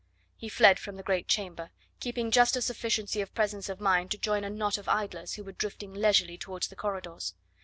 He 0.35 0.49
fled 0.49 0.79
from 0.79 0.95
the 0.95 1.03
great 1.03 1.27
chamber, 1.27 1.69
keeping 1.99 2.31
just 2.31 2.55
a 2.55 2.61
sufficiency 2.63 3.21
of 3.21 3.35
presence 3.35 3.69
of 3.69 3.79
mind 3.79 4.09
to 4.09 4.17
join 4.17 4.43
a 4.43 4.49
knot 4.49 4.79
of 4.79 4.89
idlers 4.89 5.35
who 5.35 5.43
were 5.43 5.51
drifting 5.51 5.93
leisurely 5.93 6.39
towards 6.39 6.69
the 6.69 6.75
corridors. 6.75 7.35